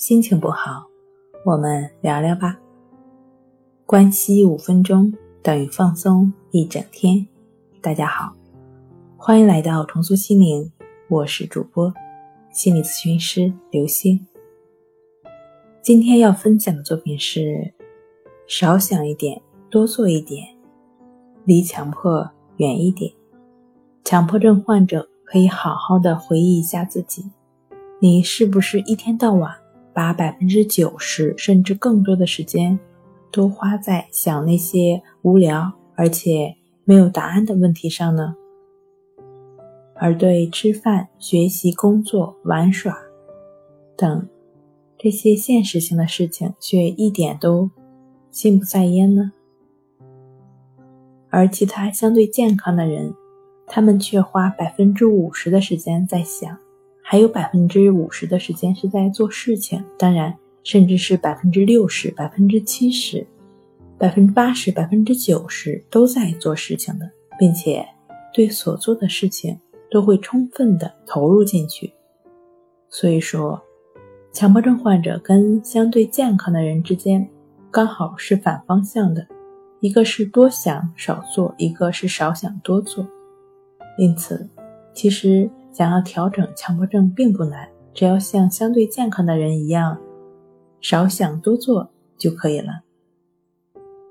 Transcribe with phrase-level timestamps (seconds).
[0.00, 0.86] 心情不好，
[1.44, 2.58] 我们聊聊吧。
[3.84, 7.28] 关息五分钟等于放松一整天。
[7.82, 8.34] 大家好，
[9.18, 10.72] 欢迎来到重塑心灵，
[11.10, 11.92] 我是主播
[12.50, 14.26] 心理咨询师刘星。
[15.82, 17.74] 今天要分享的作品是：
[18.46, 20.46] 少想一点，多做一点，
[21.44, 23.12] 离强迫远一点。
[24.02, 27.30] 强迫症患者可以好好的回忆一下自己，
[27.98, 29.54] 你是不是一天到晚？
[29.92, 32.78] 把百分之九十甚至更多的时间，
[33.30, 38.34] 都花在想那些无聊而且没有答案的问题上呢？
[39.94, 42.96] 而对吃饭、学习、工作、玩耍
[43.96, 44.28] 等
[44.98, 47.70] 这些现实性的事情，却一点都
[48.30, 49.32] 心不在焉呢？
[51.28, 53.14] 而其他相对健康的人，
[53.66, 56.58] 他们却花百分之五十的时间在想。
[57.10, 63.26] 还有百分之五十的时间是在做事情，当然，甚至是百分之六十、百分之七十、
[63.98, 67.84] 百分之八十、百分之九十都在做事情的，并且
[68.32, 69.58] 对所做的事情
[69.90, 71.92] 都会充分的投入进去。
[72.88, 73.60] 所以说，
[74.32, 77.28] 强迫症患者跟相对健康的人之间
[77.72, 79.26] 刚好是反方向的，
[79.80, 83.04] 一个是多想少做，一个是少想多做。
[83.98, 84.48] 因此，
[84.94, 85.50] 其实。
[85.72, 89.98] 想要调整强迫症并不难，只要像相对健康的人一样，
[90.80, 92.82] 少想多做就可以了。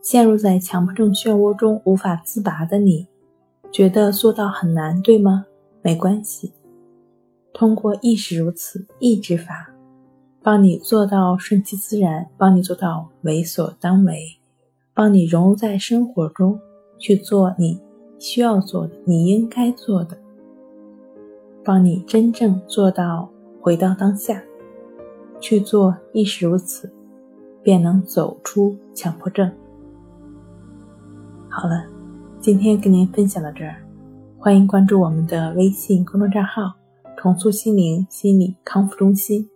[0.00, 3.06] 陷入在强迫症漩涡中无法自拔的你，
[3.70, 5.46] 觉得做到很难，对吗？
[5.82, 6.52] 没关系，
[7.52, 9.70] 通过意识如此意志法，
[10.42, 14.38] 帮你做到顺其自然，帮你做到为所当为，
[14.94, 16.58] 帮你融入在生活中
[16.98, 17.80] 去做你
[18.18, 20.18] 需要做的，你应该做的。
[21.64, 24.42] 帮你真正做到回到当下，
[25.40, 26.92] 去做亦是如此，
[27.62, 29.48] 便能走出强迫症。
[31.48, 31.84] 好了，
[32.40, 33.76] 今天跟您分享到这儿，
[34.38, 36.74] 欢迎关注我们的微信公众账号
[37.16, 39.48] “重塑心灵心理康复中心”，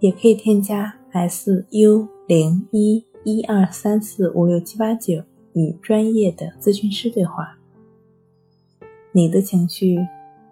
[0.00, 7.58] 也可以添加 “s u 零一一二三四五六七八九”与专业的咨询师对话。
[9.12, 9.98] 你的情绪。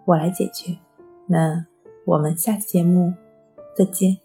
[0.09, 0.75] 我来解决，
[1.27, 1.67] 那
[2.03, 3.13] 我们下期节目
[3.75, 4.17] 再见。